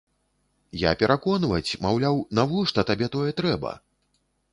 [0.83, 3.75] Я пераконваць, маўляў, навошта табе тое трэба?